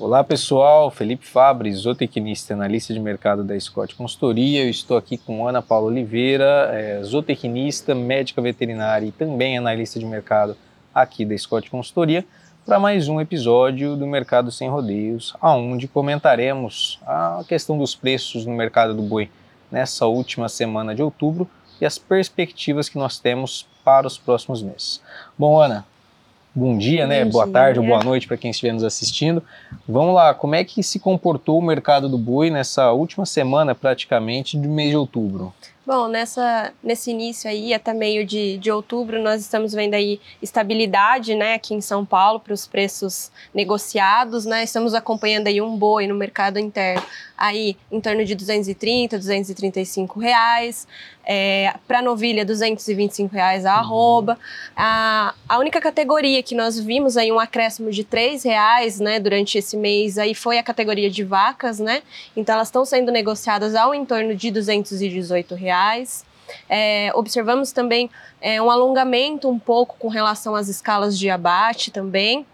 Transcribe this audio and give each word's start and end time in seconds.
Olá 0.00 0.22
pessoal, 0.22 0.92
Felipe 0.92 1.26
Fabre, 1.26 1.72
zootecnista 1.74 2.54
analista 2.54 2.94
de 2.94 3.00
mercado 3.00 3.42
da 3.42 3.58
Scott 3.58 3.96
Consultoria. 3.96 4.62
Eu 4.62 4.70
estou 4.70 4.96
aqui 4.96 5.18
com 5.18 5.48
Ana 5.48 5.60
Paula 5.60 5.88
Oliveira, 5.88 6.70
é, 6.72 7.02
zootecnista, 7.02 7.96
médica 7.96 8.40
veterinária 8.40 9.06
e 9.06 9.10
também 9.10 9.58
analista 9.58 9.98
de 9.98 10.06
mercado 10.06 10.56
aqui 10.94 11.24
da 11.24 11.36
Scott 11.36 11.68
Consultoria, 11.68 12.24
para 12.64 12.78
mais 12.78 13.08
um 13.08 13.20
episódio 13.20 13.96
do 13.96 14.06
Mercado 14.06 14.52
Sem 14.52 14.68
Rodeios, 14.68 15.34
aonde 15.40 15.88
comentaremos 15.88 17.00
a 17.04 17.42
questão 17.48 17.76
dos 17.76 17.96
preços 17.96 18.46
no 18.46 18.54
mercado 18.54 18.94
do 18.94 19.02
boi 19.02 19.28
nessa 19.68 20.06
última 20.06 20.48
semana 20.48 20.94
de 20.94 21.02
outubro 21.02 21.50
e 21.80 21.84
as 21.84 21.98
perspectivas 21.98 22.88
que 22.88 22.98
nós 22.98 23.18
temos 23.18 23.66
para 23.84 24.06
os 24.06 24.16
próximos 24.16 24.62
meses. 24.62 25.02
Bom, 25.36 25.60
Ana, 25.60 25.84
bom 26.54 26.76
dia, 26.76 27.06
né? 27.06 27.24
Bom 27.24 27.30
boa 27.30 27.44
dia. 27.44 27.52
tarde 27.52 27.78
ou 27.78 27.86
boa 27.86 28.02
noite 28.02 28.26
para 28.26 28.36
quem 28.36 28.50
estiver 28.50 28.72
nos 28.72 28.84
assistindo. 28.84 29.42
Vamos 29.88 30.14
lá, 30.14 30.34
como 30.34 30.54
é 30.54 30.64
que 30.64 30.82
se 30.82 30.98
comportou 30.98 31.58
o 31.58 31.62
mercado 31.62 32.08
do 32.08 32.18
boi 32.18 32.50
nessa 32.50 32.92
última 32.92 33.24
semana, 33.26 33.74
praticamente, 33.74 34.58
do 34.58 34.68
mês 34.68 34.90
de 34.90 34.96
outubro? 34.96 35.52
Bom, 35.88 36.06
nessa, 36.06 36.74
nesse 36.82 37.10
início 37.10 37.48
aí, 37.48 37.72
até 37.72 37.94
meio 37.94 38.22
de, 38.22 38.58
de 38.58 38.70
outubro, 38.70 39.22
nós 39.22 39.40
estamos 39.40 39.72
vendo 39.72 39.94
aí 39.94 40.20
estabilidade, 40.42 41.34
né, 41.34 41.54
aqui 41.54 41.72
em 41.72 41.80
São 41.80 42.04
Paulo 42.04 42.38
para 42.38 42.52
os 42.52 42.66
preços 42.66 43.32
negociados, 43.54 44.44
né, 44.44 44.64
estamos 44.64 44.92
acompanhando 44.92 45.46
aí 45.46 45.62
um 45.62 45.78
boi 45.78 46.06
no 46.06 46.14
mercado 46.14 46.58
interno 46.58 47.02
aí 47.38 47.76
em 47.90 48.00
torno 48.00 48.24
de 48.24 48.34
230, 48.34 49.16
235 49.16 50.18
reais, 50.18 50.88
é, 51.24 51.72
para 51.86 52.02
novilha 52.02 52.44
225 52.44 53.32
reais 53.32 53.64
a 53.64 53.74
arroba, 53.74 54.32
uhum. 54.32 54.38
a, 54.76 55.34
a 55.48 55.58
única 55.58 55.80
categoria 55.80 56.42
que 56.42 56.54
nós 56.54 56.80
vimos 56.80 57.16
aí 57.16 57.30
um 57.30 57.38
acréscimo 57.38 57.90
de 57.90 58.02
3 58.02 58.42
reais, 58.42 58.98
né, 58.98 59.20
durante 59.20 59.56
esse 59.56 59.76
mês 59.76 60.18
aí 60.18 60.34
foi 60.34 60.58
a 60.58 60.62
categoria 60.62 61.08
de 61.08 61.22
vacas, 61.22 61.78
né, 61.78 62.02
então 62.36 62.56
elas 62.56 62.68
estão 62.68 62.84
sendo 62.84 63.12
negociadas 63.12 63.74
ao 63.76 63.94
em 63.94 64.04
torno 64.04 64.34
de 64.34 64.50
218 64.50 65.54
reais, 65.54 65.77
É, 66.68 67.10
observamos 67.14 67.72
também 67.72 68.10
é, 68.40 68.60
um 68.60 68.70
alongamento 68.70 69.48
um 69.48 69.58
pouco 69.58 69.96
com 69.98 70.08
relação 70.08 70.54
às 70.54 70.68
escalas 70.68 71.18
de 71.18 71.28
abate 71.28 71.90
também. 71.90 72.46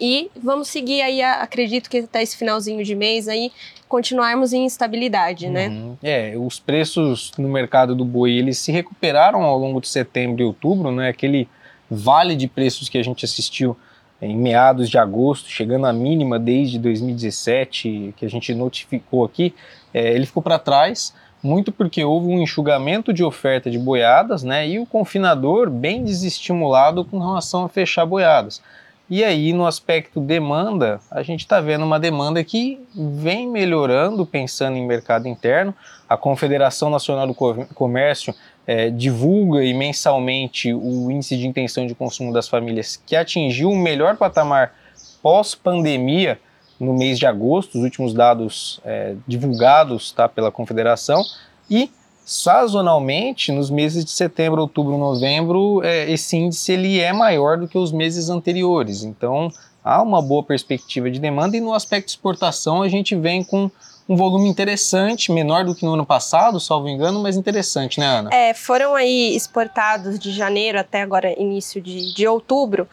E 0.00 0.30
vamos 0.42 0.68
seguir 0.68 1.02
aí, 1.02 1.20
acredito 1.20 1.90
que 1.90 1.98
até 1.98 2.22
esse 2.22 2.36
finalzinho 2.36 2.82
de 2.82 2.94
mês 2.94 3.28
aí, 3.28 3.52
continuarmos 3.86 4.52
em 4.54 4.64
estabilidade, 4.64 5.48
né? 5.50 5.68
Uhum. 5.68 5.96
É, 6.02 6.34
os 6.38 6.58
preços 6.58 7.32
no 7.36 7.48
mercado 7.48 7.94
do 7.94 8.04
boi, 8.04 8.32
eles 8.32 8.56
se 8.56 8.72
recuperaram 8.72 9.42
ao 9.42 9.58
longo 9.58 9.78
de 9.78 9.88
setembro 9.88 10.40
e 10.40 10.44
outubro, 10.44 10.90
né? 10.90 11.10
Aquele 11.10 11.46
vale 11.90 12.34
de 12.34 12.48
preços 12.48 12.88
que 12.88 12.96
a 12.96 13.02
gente 13.02 13.26
assistiu 13.26 13.76
em 14.22 14.36
meados 14.36 14.88
de 14.88 14.96
agosto, 14.96 15.50
chegando 15.50 15.86
à 15.86 15.92
mínima 15.92 16.38
desde 16.38 16.78
2017, 16.78 18.14
que 18.16 18.24
a 18.24 18.28
gente 18.28 18.54
notificou 18.54 19.24
aqui, 19.24 19.54
é, 19.92 20.12
ele 20.14 20.24
ficou 20.24 20.42
para 20.42 20.58
trás 20.58 21.12
muito 21.42 21.72
porque 21.72 22.04
houve 22.04 22.28
um 22.28 22.40
enxugamento 22.40 23.12
de 23.12 23.24
oferta 23.24 23.70
de 23.70 23.78
boiadas, 23.78 24.42
né, 24.42 24.68
e 24.68 24.78
o 24.78 24.86
confinador 24.86 25.70
bem 25.70 26.04
desestimulado 26.04 27.04
com 27.04 27.18
relação 27.18 27.64
a 27.64 27.68
fechar 27.68 28.04
boiadas. 28.04 28.62
E 29.10 29.24
aí, 29.24 29.52
no 29.52 29.66
aspecto 29.66 30.20
demanda, 30.20 31.00
a 31.10 31.20
gente 31.20 31.40
está 31.40 31.60
vendo 31.60 31.84
uma 31.84 31.98
demanda 31.98 32.44
que 32.44 32.78
vem 32.94 33.48
melhorando, 33.48 34.24
pensando 34.24 34.76
em 34.76 34.86
mercado 34.86 35.26
interno. 35.26 35.74
A 36.08 36.16
Confederação 36.16 36.90
Nacional 36.90 37.26
do 37.26 37.34
Comércio 37.34 38.32
é, 38.64 38.88
divulga 38.88 39.64
e 39.64 39.74
mensalmente 39.74 40.72
o 40.72 41.10
índice 41.10 41.36
de 41.36 41.44
intenção 41.44 41.88
de 41.88 41.94
consumo 41.94 42.32
das 42.32 42.48
famílias, 42.48 43.02
que 43.04 43.16
atingiu 43.16 43.70
o 43.70 43.76
melhor 43.76 44.16
patamar 44.16 44.74
pós-pandemia 45.20 46.38
no 46.80 46.94
mês 46.94 47.18
de 47.18 47.26
agosto, 47.26 47.76
os 47.76 47.84
últimos 47.84 48.14
dados 48.14 48.80
é, 48.84 49.14
divulgados 49.28 50.10
tá, 50.12 50.28
pela 50.28 50.50
Confederação, 50.50 51.22
e 51.70 51.90
sazonalmente, 52.24 53.52
nos 53.52 53.70
meses 53.70 54.04
de 54.04 54.12
setembro, 54.12 54.62
outubro, 54.62 54.96
novembro, 54.96 55.82
é, 55.84 56.10
esse 56.10 56.36
índice 56.36 56.72
ele 56.72 57.00
é 57.00 57.12
maior 57.12 57.58
do 57.58 57.68
que 57.68 57.76
os 57.76 57.92
meses 57.92 58.30
anteriores. 58.30 59.02
Então, 59.02 59.52
há 59.84 60.00
uma 60.00 60.22
boa 60.22 60.42
perspectiva 60.42 61.10
de 61.10 61.18
demanda 61.18 61.56
e 61.56 61.60
no 61.60 61.74
aspecto 61.74 62.08
exportação 62.08 62.82
a 62.82 62.88
gente 62.88 63.14
vem 63.14 63.42
com 63.42 63.70
um 64.08 64.16
volume 64.16 64.48
interessante, 64.48 65.30
menor 65.30 65.64
do 65.64 65.72
que 65.72 65.84
no 65.84 65.94
ano 65.94 66.04
passado, 66.04 66.58
salvo 66.58 66.88
engano, 66.88 67.22
mas 67.22 67.36
interessante, 67.36 68.00
né, 68.00 68.06
Ana? 68.06 68.30
É, 68.32 68.52
foram 68.52 68.96
aí 68.96 69.36
exportados 69.36 70.18
de 70.18 70.32
janeiro 70.32 70.80
até 70.80 71.02
agora, 71.02 71.32
início 71.40 71.80
de, 71.80 72.12
de 72.12 72.26
outubro, 72.26 72.88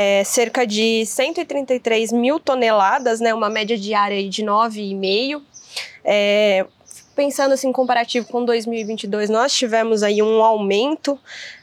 é, 0.00 0.22
cerca 0.22 0.64
de 0.64 1.04
133 1.04 2.12
mil 2.12 2.38
toneladas, 2.38 3.18
né, 3.18 3.34
uma 3.34 3.50
média 3.50 3.76
diária 3.76 4.28
de 4.28 4.44
9,5. 4.44 5.42
É, 6.04 6.64
pensando 7.16 7.52
assim, 7.52 7.72
comparativo 7.72 8.28
com 8.28 8.44
2022, 8.44 9.28
nós 9.28 9.52
tivemos 9.52 10.04
aí 10.04 10.22
um 10.22 10.40
aumento 10.44 11.18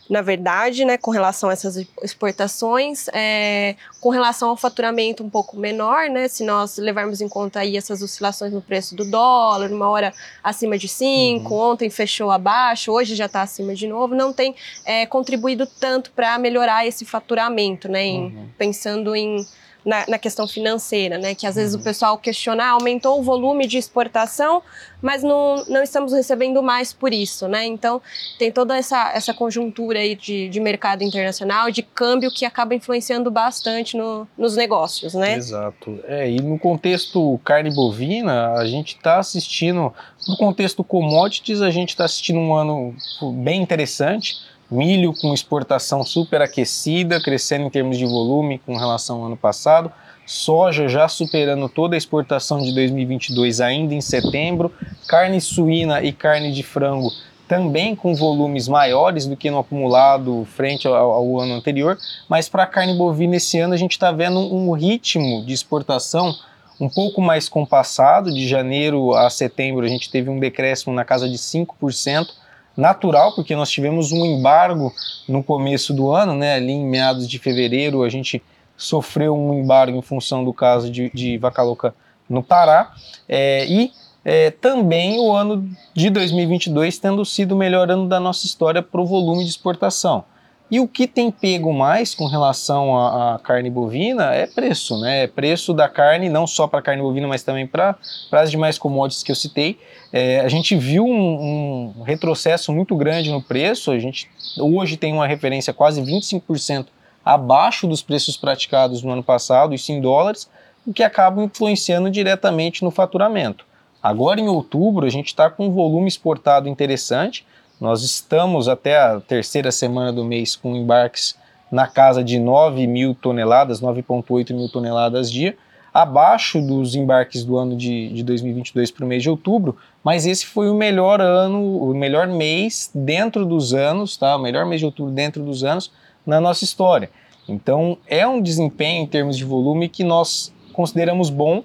na 0.10 0.22
verdade, 0.22 0.86
né, 0.86 0.98
com 0.98 1.12
relação 1.12 1.50
a 1.50 1.54
essas 1.54 1.78
exportações, 2.02 3.08
é, 3.14 3.76
com 4.00 4.10
relação 4.10 4.50
ao 4.50 4.58
faturamento 4.58 5.24
um 5.24 5.30
pouco 5.30 5.58
menor, 5.58 6.10
né, 6.10 6.28
se 6.28 6.44
nós 6.44 6.78
levarmos 6.78 7.22
em 7.22 7.28
conta 7.28 7.60
aí 7.60 7.76
essas 7.76 8.02
oscilações 8.02 8.54
no 8.54 8.62
preço 8.62 8.96
do 8.96 9.04
dólar, 9.04 9.72
uma 9.72 9.90
hora 9.90 10.14
acima 10.44 10.78
de 10.78 10.88
5, 10.88 11.52
uhum. 11.52 11.72
ontem 11.72 11.90
fechou 11.90 12.30
abaixo, 12.30 12.92
hoje 12.92 13.16
já 13.16 13.26
está 13.26 13.42
acima 13.42 13.74
de 13.74 13.88
novo, 13.88 14.14
não 14.14 14.32
tem 14.32 14.56
é, 14.86 15.06
contribuído 15.06 15.66
tanto 15.66 16.12
para 16.12 16.38
melhorar 16.38 16.86
esse 16.86 17.04
faturamento, 17.04 17.90
né, 17.90 18.04
em, 18.04 18.26
uhum. 18.26 18.50
pensando 18.58 19.16
em 19.16 19.46
na, 19.86 20.06
na, 20.08 20.18
questão 20.18 20.48
financeira, 20.48 21.18
né? 21.18 21.36
Que 21.36 21.46
às 21.46 21.56
vezes 21.56 21.76
o 21.76 21.78
uhum. 21.78 21.84
pessoal 21.84 22.18
questiona, 22.18 22.64
ah, 22.64 22.70
aumentou 22.72 23.20
o 23.20 23.24
volume 23.24 23.68
de 23.68 23.78
exportação, 23.78 24.64
mas 25.02 25.22
não, 25.22 25.64
não 25.68 25.84
estamos 25.84 26.12
recebendo 26.12 26.64
mais 26.64 26.92
por 26.92 27.14
isso, 27.14 27.48
né? 27.48 27.66
Então 27.66 28.02
tem 28.40 28.52
toda 28.52 28.76
essa, 28.76 29.12
essa 29.14 29.34
conjuntura 29.34 30.00
aí 30.00 30.16
de, 30.16 30.50
de 30.50 30.60
mercado 30.60 31.04
internacional, 31.04 31.70
de 31.70 31.84
câmbio 31.84 32.32
que 32.32 32.46
acaba 32.46 32.74
influenciando 32.74 33.30
bastante 33.30 33.96
no, 33.96 34.28
nos 34.36 34.56
negócios, 34.56 35.14
né? 35.14 35.36
Exato. 35.36 36.00
É, 36.08 36.30
e 36.30 36.42
no 36.42 36.58
contexto 36.58 37.40
carne 37.44 37.74
bovina, 37.74 38.54
a 38.54 38.66
gente 38.66 38.96
está 38.96 39.20
assistindo, 39.20 39.94
no 40.28 40.38
contexto 40.38 40.84
commodities, 40.84 41.62
a 41.62 41.70
gente 41.70 41.90
está 41.90 42.06
assistindo 42.06 42.40
um 42.40 42.56
ano 42.56 42.96
bem 43.44 43.62
interessante 43.62 44.55
milho 44.70 45.14
com 45.14 45.34
exportação 45.34 46.04
superaquecida, 46.04 47.22
crescendo 47.22 47.66
em 47.66 47.70
termos 47.70 47.98
de 47.98 48.06
volume 48.06 48.60
com 48.66 48.76
relação 48.76 49.18
ao 49.18 49.26
ano 49.26 49.38
passado, 49.38 49.92
soja 50.26 50.88
já 50.88 51.08
superando 51.08 51.70
toda 51.70 51.96
a 51.96 51.98
exportação 51.98 52.60
de 52.60 52.74
2022 52.74 53.62
ainda 53.62 53.94
em 53.94 54.02
setembro, 54.02 54.74
carne 55.08 55.40
suína 55.40 56.02
e 56.02 56.12
carne 56.12 56.52
de 56.52 56.64
frango 56.64 57.12
também 57.48 57.96
com 57.96 58.16
volumes 58.16 58.68
maiores 58.68 59.26
do 59.28 59.38
que 59.38 59.52
no 59.52 59.60
acumulado 59.60 60.48
frente 60.56 60.88
ao, 60.88 60.96
ao 60.96 61.40
ano 61.40 61.54
anterior, 61.54 61.98
mas 62.28 62.50
para 62.50 62.64
a 62.64 62.68
carne 62.68 62.96
bovina 62.96 63.36
esse 63.36 63.60
ano 63.60 63.74
a 63.74 63.78
gente 63.78 63.92
está 63.92 64.12
vendo 64.12 64.40
um 64.40 64.72
ritmo 64.72 65.44
de 65.46 65.54
exportação 65.54 66.36
um 66.80 66.90
pouco 66.90 67.22
mais 67.22 67.48
compassado, 67.48 68.34
de 68.34 68.48
janeiro 68.48 69.14
a 69.14 69.30
setembro 69.30 69.86
a 69.86 69.88
gente 69.88 70.10
teve 70.10 70.30
um 70.30 70.40
decréscimo 70.40 70.94
na 70.94 71.06
casa 71.06 71.30
de 71.30 71.38
5%, 71.38 72.28
natural, 72.76 73.34
porque 73.36 73.56
nós 73.56 73.70
tivemos 73.70 74.12
um 74.12 74.26
embargo 74.26 74.94
no 75.28 75.44
começo 75.44 75.94
do 75.94 76.12
ano, 76.12 76.34
né, 76.34 76.56
ali 76.56 76.74
em 76.74 76.86
meados 76.86 77.28
de 77.28 77.40
fevereiro, 77.40 78.04
a 78.04 78.10
gente 78.10 78.42
sofreu 78.78 79.36
um 79.36 79.54
embargo 79.54 79.98
em 79.98 80.02
função 80.02 80.44
do 80.44 80.54
caso 80.54 80.92
de, 80.92 81.10
de 81.14 81.38
vaca 81.38 81.64
louca 81.64 81.96
no 82.30 82.44
Pará, 82.44 82.94
é, 83.28 83.66
e 83.68 83.92
é, 84.24 84.50
também 84.50 85.20
o 85.20 85.32
ano 85.32 85.70
de 85.94 86.10
2022 86.10 86.98
tendo 86.98 87.24
sido 87.24 87.54
o 87.54 87.58
melhor 87.58 87.90
ano 87.92 88.08
da 88.08 88.20
nossa 88.20 88.46
história 88.46 88.82
para 88.82 89.00
o 89.00 89.06
volume 89.06 89.44
de 89.44 89.50
exportação. 89.52 90.26
E 90.70 90.80
o 90.80 90.88
que 90.88 91.06
tem 91.06 91.30
pego 91.30 91.72
mais 91.72 92.16
com 92.16 92.26
relação 92.26 92.98
à, 92.98 93.40
carne 93.44 93.70
bovina 93.70 94.34
é 94.34 94.48
preço, 94.48 95.00
né? 95.00 95.24
É 95.24 95.28
preço 95.28 95.74
da 95.74 95.88
carne, 95.88 96.28
não 96.28 96.48
só 96.48 96.66
para 96.66 96.82
carne 96.82 97.04
bovina, 97.04 97.28
mas 97.28 97.44
também 97.44 97.68
para 97.68 97.96
as 98.32 98.50
demais 98.50 98.78
commodities 98.78 99.22
que 99.22 99.32
eu 99.32 99.36
citei. 99.36 99.78
É, 100.12 100.40
a 100.40 100.48
gente 100.48 100.76
viu 100.76 101.06
um, 101.06 101.94
um, 102.00 102.02
retrocesso 102.02 102.74
muito 102.74 102.96
grande 102.96 103.32
no 103.32 103.44
preço, 103.44 103.92
a 103.92 104.00
gente 104.00 104.28
hoje 104.58 104.98
tem 104.98 105.14
uma 105.14 105.28
referência 105.28 105.72
quase 105.72 106.02
25% 106.02 106.88
abaixo 107.24 107.88
dos 107.88 108.02
preços 108.02 108.36
praticados 108.36 109.04
no 109.04 109.12
ano 109.12 109.24
passado, 109.24 109.76
isso 109.76 109.92
em 109.92 110.02
dólares, 110.02 110.50
o 110.86 110.94
que 110.94 111.04
acaba 111.04 111.44
influenciando 111.44 112.10
diretamente 112.10 112.84
no 112.84 112.92
faturamento. 112.92 113.66
Agora 114.02 114.40
em 114.40 114.48
outubro 114.48 115.06
a 115.06 115.10
gente 115.10 115.28
está 115.28 115.50
com 115.50 115.68
um 115.68 115.72
volume 115.72 116.08
exportado 116.08 116.70
interessante, 116.70 117.46
nós 117.80 118.04
estamos 118.04 118.68
até 118.68 118.98
a 118.98 119.20
terceira 119.20 119.72
semana 119.72 120.12
do 120.12 120.24
mês 120.24 120.56
com 120.56 120.76
embarques 120.76 121.36
na 121.72 121.88
casa 121.88 122.24
de 122.24 122.40
9 122.40 122.88
mil 122.88 123.14
toneladas, 123.14 123.82
9,8 123.82 124.54
mil 124.54 124.70
toneladas 124.70 125.32
dia, 125.32 125.58
abaixo 125.94 126.62
dos 126.62 126.94
embarques 126.96 127.44
do 127.44 127.58
ano 127.58 127.76
de, 127.76 128.10
de 128.10 128.24
2022 128.24 128.92
para 128.92 129.06
o 129.06 129.08
mês 129.08 129.24
de 129.24 129.30
outubro, 129.30 129.78
mas 130.04 130.26
esse 130.26 130.46
foi 130.46 130.70
o 130.70 130.76
melhor 130.76 131.22
ano, 131.22 131.78
o 131.78 131.94
melhor 131.94 132.28
mês 132.28 132.92
dentro 132.94 133.46
dos 133.46 133.74
anos, 133.74 134.18
tá? 134.18 134.36
O 134.36 134.40
melhor 134.40 134.66
mês 134.66 134.80
de 134.80 134.86
outubro 134.86 135.14
dentro 135.14 135.44
dos 135.44 135.64
anos 135.64 135.92
na 136.26 136.42
nossa 136.42 136.64
história. 136.64 137.10
Então 137.48 137.98
é 138.08 138.28
um 138.28 138.42
desempenho 138.42 139.04
em 139.04 139.08
termos 139.08 139.38
de 139.38 139.46
volume 139.46 139.88
que 139.88 140.04
nós 140.04 140.54
consideramos 140.74 141.30
bom 141.30 141.64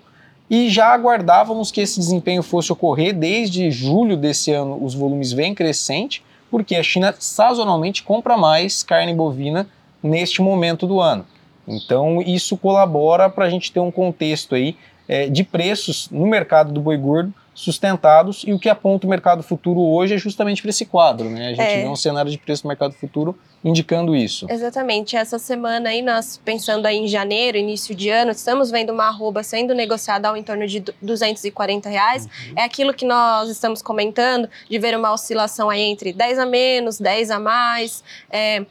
e 0.51 0.69
já 0.69 0.89
aguardávamos 0.89 1.71
que 1.71 1.81
esse 1.81 2.01
desempenho 2.01 2.43
fosse 2.43 2.73
ocorrer 2.73 3.15
desde 3.15 3.71
julho 3.71 4.17
desse 4.17 4.51
ano. 4.51 4.85
Os 4.85 4.95
volumes 4.95 5.33
vêm 5.33 5.55
crescente, 5.55 6.25
porque 6.51 6.75
a 6.75 6.83
China 6.83 7.15
sazonalmente 7.17 8.03
compra 8.03 8.37
mais 8.37 8.83
carne 8.83 9.15
bovina 9.15 9.69
neste 10.03 10.43
momento 10.43 10.89
do 10.89 11.01
ano. 11.01 11.25
Então, 11.69 12.21
isso 12.21 12.57
colabora 12.57 13.31
para 13.31 13.45
a 13.45 13.51
gente 13.51 13.71
ter 13.71 13.79
um 13.79 13.93
contexto 13.93 14.57
aí 14.57 14.77
é, 15.07 15.29
de 15.29 15.45
preços 15.45 16.09
no 16.11 16.27
mercado 16.27 16.73
do 16.73 16.81
boi 16.81 16.97
gordo 16.97 17.33
sustentados 17.61 18.43
e 18.47 18.53
o 18.55 18.59
que 18.59 18.69
aponta 18.69 19.07
o 19.07 19.11
mercado 19.11 19.43
futuro 19.43 19.81
hoje 19.81 20.15
é 20.15 20.19
justamente 20.19 20.63
para 20.63 20.71
esse 20.71 20.87
quadro, 20.87 21.29
né? 21.29 21.49
A 21.49 21.51
gente 21.51 21.61
é. 21.61 21.83
vê 21.83 21.89
um 21.89 21.97
cenário 21.97 22.31
de 22.31 22.39
preço 22.39 22.63
do 22.63 22.69
mercado 22.69 22.95
futuro 22.95 23.39
indicando 23.63 24.17
isso. 24.17 24.47
Exatamente. 24.49 25.15
Essa 25.17 25.39
semana 25.39 25.91
aí, 25.91 26.01
nós 26.01 26.41
pensando 26.43 26.87
aí 26.87 26.97
em 26.97 27.07
janeiro, 27.07 27.59
início 27.59 27.95
de 27.95 28.09
ano, 28.09 28.31
estamos 28.31 28.71
vendo 28.71 28.91
uma 28.91 29.09
arroba 29.09 29.43
sendo 29.43 29.75
negociada 29.75 30.29
ao 30.29 30.37
em 30.37 30.43
torno 30.43 30.67
de 30.67 30.83
240 31.03 31.89
reais. 31.89 32.25
Uhum. 32.25 32.55
É 32.57 32.65
aquilo 32.65 32.95
que 32.95 33.05
nós 33.05 33.51
estamos 33.51 33.83
comentando, 33.83 34.49
de 34.69 34.79
ver 34.79 34.97
uma 34.97 35.13
oscilação 35.13 35.69
aí 35.69 35.83
entre 35.83 36.15
10 36.15 36.39
a 36.39 36.47
menos, 36.47 36.99
10 36.99 37.31
a 37.31 37.39
mais. 37.39 38.03
É, 38.31 38.65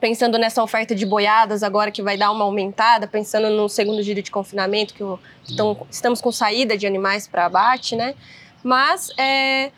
pensando 0.00 0.38
nessa 0.38 0.62
oferta 0.62 0.94
de 0.94 1.04
boiadas 1.04 1.62
agora 1.62 1.90
que 1.90 2.02
vai 2.02 2.16
dar 2.16 2.30
uma 2.30 2.44
aumentada, 2.44 3.06
pensando 3.06 3.50
no 3.50 3.68
segundo 3.68 4.02
giro 4.02 4.22
de 4.22 4.30
confinamento, 4.30 4.94
que 4.94 5.02
então, 5.52 5.86
estamos 5.90 6.20
com 6.20 6.30
saída 6.30 6.76
de 6.76 6.86
animais 6.86 7.26
para 7.26 7.46
abate, 7.46 7.96
né? 7.96 8.14
Mas 8.62 9.10
é, 9.16 9.70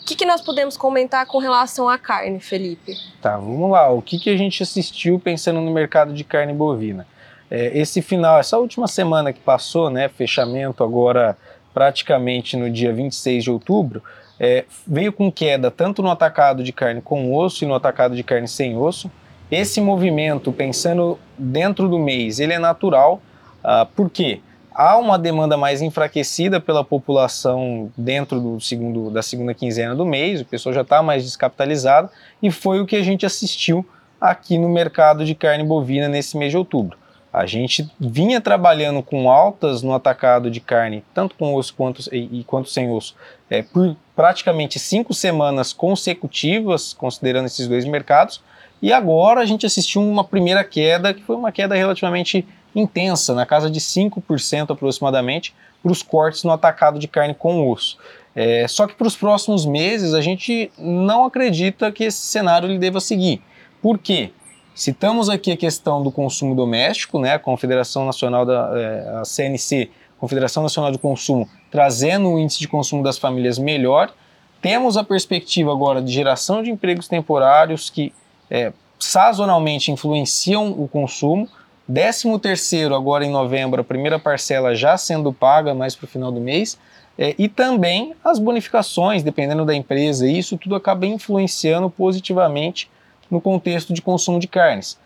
o 0.00 0.04
que, 0.04 0.14
que, 0.14 0.24
nós 0.24 0.40
podemos 0.40 0.76
comentar 0.76 1.26
com 1.26 1.38
relação 1.38 1.88
à 1.88 1.98
carne, 1.98 2.40
Felipe? 2.40 2.96
Tá, 3.20 3.36
vamos 3.36 3.70
lá. 3.70 3.90
O 3.90 4.00
que, 4.00 4.18
que 4.18 4.30
a 4.30 4.36
gente 4.36 4.62
assistiu 4.62 5.18
pensando 5.18 5.60
no 5.60 5.70
mercado 5.70 6.12
de 6.12 6.24
carne 6.24 6.52
bovina? 6.52 7.06
É, 7.50 7.76
esse 7.78 8.02
final, 8.02 8.38
essa 8.38 8.58
última 8.58 8.88
semana 8.88 9.32
que 9.32 9.40
passou, 9.40 9.90
né, 9.90 10.08
fechamento 10.08 10.82
agora 10.82 11.36
praticamente 11.72 12.56
no 12.56 12.70
dia 12.70 12.92
26 12.92 13.44
de 13.44 13.50
outubro, 13.50 14.02
é, 14.38 14.64
veio 14.86 15.12
com 15.12 15.30
queda 15.30 15.70
tanto 15.70 16.02
no 16.02 16.10
atacado 16.10 16.62
de 16.62 16.72
carne 16.72 17.00
com 17.02 17.34
osso 17.34 17.64
e 17.64 17.66
no 17.66 17.74
atacado 17.74 18.14
de 18.16 18.22
carne 18.22 18.48
sem 18.48 18.76
osso. 18.76 19.10
Esse 19.50 19.80
movimento, 19.80 20.52
pensando 20.52 21.18
dentro 21.38 21.88
do 21.88 21.98
mês, 21.98 22.40
ele 22.40 22.52
é 22.52 22.58
natural, 22.58 23.22
uh, 23.62 23.86
por 23.94 24.10
quê? 24.10 24.40
Há 24.74 24.98
uma 24.98 25.18
demanda 25.18 25.56
mais 25.56 25.80
enfraquecida 25.80 26.60
pela 26.60 26.84
população 26.84 27.90
dentro 27.96 28.40
do 28.40 28.60
segundo, 28.60 29.10
da 29.10 29.22
segunda 29.22 29.54
quinzena 29.54 29.94
do 29.94 30.04
mês, 30.04 30.40
o 30.40 30.44
pessoal 30.44 30.74
já 30.74 30.82
está 30.82 31.02
mais 31.02 31.24
descapitalizado, 31.24 32.10
e 32.42 32.50
foi 32.50 32.80
o 32.80 32.86
que 32.86 32.96
a 32.96 33.02
gente 33.02 33.24
assistiu 33.24 33.86
aqui 34.20 34.58
no 34.58 34.68
mercado 34.68 35.24
de 35.24 35.34
carne 35.34 35.64
bovina 35.64 36.08
nesse 36.08 36.36
mês 36.36 36.50
de 36.50 36.58
outubro. 36.58 36.98
A 37.32 37.46
gente 37.46 37.88
vinha 38.00 38.40
trabalhando 38.40 39.02
com 39.02 39.30
altas 39.30 39.82
no 39.82 39.94
atacado 39.94 40.50
de 40.50 40.58
carne, 40.60 41.04
tanto 41.14 41.34
com 41.36 41.54
osso 41.54 41.74
quanto, 41.74 42.02
e, 42.12 42.40
e 42.40 42.44
quanto 42.44 42.68
sem 42.68 42.90
osso, 42.90 43.14
é, 43.48 43.62
por 43.62 43.94
praticamente 44.14 44.78
cinco 44.78 45.14
semanas 45.14 45.72
consecutivas, 45.72 46.92
considerando 46.92 47.46
esses 47.46 47.68
dois 47.68 47.84
mercados, 47.84 48.42
e 48.80 48.92
agora 48.92 49.40
a 49.40 49.44
gente 49.44 49.64
assistiu 49.64 50.02
uma 50.02 50.24
primeira 50.24 50.62
queda, 50.62 51.14
que 51.14 51.22
foi 51.22 51.36
uma 51.36 51.50
queda 51.50 51.74
relativamente 51.74 52.46
intensa, 52.74 53.34
na 53.34 53.46
casa 53.46 53.70
de 53.70 53.80
5% 53.80 54.70
aproximadamente, 54.70 55.54
para 55.82 55.92
os 55.92 56.02
cortes 56.02 56.44
no 56.44 56.52
atacado 56.52 56.98
de 56.98 57.08
carne 57.08 57.34
com 57.34 57.70
osso. 57.70 57.96
É, 58.34 58.68
só 58.68 58.86
que 58.86 58.94
para 58.94 59.06
os 59.06 59.16
próximos 59.16 59.64
meses 59.64 60.12
a 60.12 60.20
gente 60.20 60.70
não 60.78 61.24
acredita 61.24 61.90
que 61.90 62.04
esse 62.04 62.18
cenário 62.18 62.68
ele 62.68 62.78
deva 62.78 63.00
seguir. 63.00 63.40
Por 63.80 63.98
quê? 63.98 64.30
Citamos 64.74 65.30
aqui 65.30 65.50
a 65.52 65.56
questão 65.56 66.02
do 66.02 66.12
consumo 66.12 66.54
doméstico, 66.54 67.18
né? 67.18 67.32
A 67.32 67.38
Confederação 67.38 68.04
Nacional 68.04 68.44
da 68.44 68.72
é, 68.74 69.20
a 69.20 69.24
CNC, 69.24 69.90
Confederação 70.18 70.62
Nacional 70.62 70.92
de 70.92 70.98
Consumo, 70.98 71.48
trazendo 71.70 72.28
o 72.28 72.38
índice 72.38 72.58
de 72.58 72.68
consumo 72.68 73.02
das 73.02 73.16
famílias 73.16 73.58
melhor. 73.58 74.12
Temos 74.60 74.98
a 74.98 75.04
perspectiva 75.04 75.72
agora 75.72 76.02
de 76.02 76.12
geração 76.12 76.62
de 76.62 76.70
empregos 76.70 77.08
temporários 77.08 77.88
que 77.88 78.12
é, 78.50 78.72
sazonalmente 78.98 79.90
influenciam 79.90 80.70
o 80.70 80.88
consumo. 80.88 81.48
13 81.92 82.38
terceiro 82.40 82.94
agora 82.94 83.24
em 83.24 83.30
novembro, 83.30 83.80
a 83.80 83.84
primeira 83.84 84.18
parcela 84.18 84.74
já 84.74 84.96
sendo 84.96 85.32
paga 85.32 85.72
mais 85.74 85.94
para 85.94 86.04
o 86.04 86.08
final 86.08 86.32
do 86.32 86.40
mês. 86.40 86.78
É, 87.18 87.34
e 87.38 87.48
também 87.48 88.14
as 88.24 88.38
bonificações, 88.38 89.22
dependendo 89.22 89.64
da 89.64 89.74
empresa, 89.74 90.28
isso 90.28 90.58
tudo 90.58 90.74
acaba 90.74 91.06
influenciando 91.06 91.88
positivamente 91.88 92.90
no 93.30 93.40
contexto 93.40 93.92
de 93.92 94.02
consumo 94.02 94.38
de 94.38 94.46
carnes. 94.46 94.98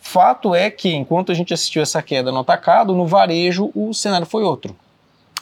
Fato 0.00 0.54
é 0.54 0.70
que, 0.70 0.92
enquanto 0.94 1.30
a 1.30 1.34
gente 1.34 1.54
assistiu 1.54 1.80
essa 1.82 2.02
queda 2.02 2.32
no 2.32 2.40
atacado, 2.40 2.94
no 2.94 3.06
varejo 3.06 3.70
o 3.74 3.94
cenário 3.94 4.26
foi 4.26 4.42
outro. 4.42 4.76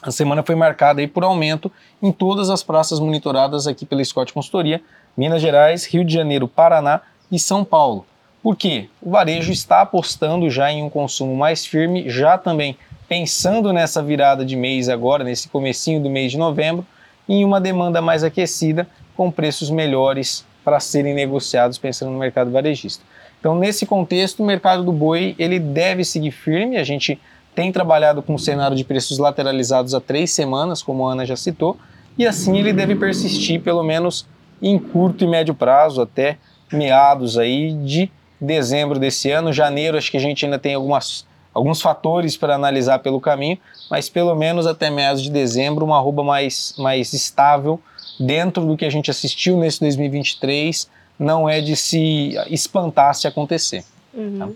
A 0.03 0.11
semana 0.11 0.43
foi 0.43 0.55
marcada 0.55 1.01
aí 1.01 1.07
por 1.07 1.25
aumento 1.25 1.71
em 2.03 2.13
todas 2.13 2.51
as 2.51 2.63
praças 2.63 3.01
monitoradas 3.01 3.67
aqui 3.67 3.87
pela 3.87 4.05
Scott 4.05 4.33
Consultoria, 4.33 4.83
Minas 5.17 5.41
Gerais, 5.41 5.85
Rio 5.85 6.05
de 6.05 6.13
Janeiro, 6.13 6.47
Paraná 6.47 7.01
e 7.33 7.39
São 7.39 7.65
Paulo. 7.65 8.05
Por 8.43 8.55
quê? 8.57 8.89
O 9.01 9.11
varejo 9.11 9.51
está 9.51 9.81
apostando 9.81 10.51
já 10.51 10.71
em 10.71 10.83
um 10.83 10.91
consumo 10.91 11.35
mais 11.35 11.65
firme, 11.65 12.11
já 12.11 12.37
também 12.37 12.77
pensando 13.09 13.73
nessa 13.73 14.03
virada 14.03 14.45
de 14.45 14.55
mês 14.55 14.89
agora, 14.89 15.25
nesse 15.25 15.49
comecinho 15.49 16.03
do 16.03 16.11
mês 16.11 16.31
de 16.33 16.39
novembro, 16.39 16.85
em 17.29 17.45
uma 17.45 17.61
demanda 17.61 18.03
mais 18.03 18.23
aquecida, 18.23 18.87
com 19.17 19.31
preços 19.31 19.71
melhores 19.71 20.45
para 20.65 20.79
serem 20.81 21.15
negociados 21.15 21.79
pensando 21.79 22.11
no 22.11 22.19
mercado 22.19 22.51
varejista. 22.51 23.03
Então, 23.39 23.55
nesse 23.55 23.87
contexto, 23.87 24.43
o 24.43 24.47
mercado 24.47 24.85
do 24.85 24.93
boi 24.93 25.35
ele 25.39 25.59
deve 25.59 26.05
seguir 26.05 26.31
firme. 26.31 26.77
A 26.77 26.85
gente 26.85 27.19
tem 27.55 27.73
trabalhado 27.73 28.23
com 28.23 28.35
um 28.35 28.39
cenário 28.39 28.77
de 28.77 28.85
preços 28.85 29.19
lateralizados 29.19 29.95
há 29.95 30.01
três 30.01 30.31
semanas, 30.33 30.83
como 30.83 31.07
a 31.07 31.13
Ana 31.13 31.27
já 31.27 31.37
citou, 31.37 31.77
e 32.17 32.27
assim 32.27 32.59
ele 32.59 32.73
deve 32.73 32.95
persistir 32.95 33.61
pelo 33.61 33.83
menos 33.83 34.27
em 34.61 34.79
curto 34.79 35.25
e 35.25 35.27
médio 35.27 35.55
prazo 35.55 36.01
até 36.01 36.39
meados 36.73 37.39
aí 37.39 37.73
de 37.73 38.11
dezembro 38.41 38.99
desse 38.99 39.31
ano. 39.31 39.53
Janeiro, 39.53 39.97
acho 39.97 40.11
que 40.11 40.17
a 40.17 40.21
gente 40.21 40.45
ainda 40.45 40.59
tem 40.59 40.75
algumas, 40.75 41.27
alguns 41.55 41.81
fatores 41.81 42.37
para 42.37 42.55
analisar 42.55 42.99
pelo 42.99 43.21
caminho, 43.21 43.59
mas 43.91 44.09
pelo 44.09 44.35
menos 44.35 44.67
até 44.67 44.91
meados 44.91 45.23
de 45.23 45.31
dezembro, 45.31 45.85
uma 45.85 45.99
arroba 45.99 46.25
mais, 46.25 46.75
mais 46.79 47.13
estável 47.13 47.81
dentro 48.19 48.65
do 48.65 48.77
que 48.77 48.85
a 48.85 48.91
gente 48.91 49.11
assistiu 49.11 49.57
nesse 49.57 49.81
2023 49.81 50.89
não 51.19 51.49
é 51.49 51.61
de 51.61 51.77
se 51.77 52.35
espantar 52.49 53.15
se 53.15 53.27
acontecer. 53.27 53.85
Uhum. 54.13 54.39
Tá? 54.39 54.49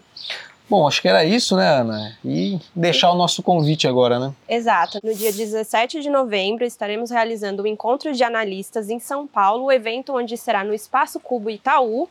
Bom, 0.68 0.86
acho 0.86 1.00
que 1.00 1.08
era 1.08 1.24
isso, 1.24 1.56
né, 1.56 1.68
Ana? 1.68 2.16
E 2.24 2.58
deixar 2.74 3.12
o 3.12 3.16
nosso 3.16 3.42
convite 3.42 3.86
agora, 3.86 4.18
né? 4.18 4.32
Exato. 4.48 4.98
No 5.02 5.14
dia 5.14 5.32
17 5.32 6.00
de 6.00 6.10
novembro, 6.10 6.64
estaremos 6.64 7.10
realizando 7.10 7.62
o 7.62 7.66
Encontro 7.66 8.12
de 8.12 8.24
Analistas 8.24 8.90
em 8.90 8.98
São 8.98 9.26
Paulo, 9.26 9.66
o 9.66 9.72
evento 9.72 10.16
onde 10.16 10.36
será 10.36 10.64
no 10.64 10.74
Espaço 10.74 11.20
Cubo 11.20 11.50
Itaú, 11.50 12.08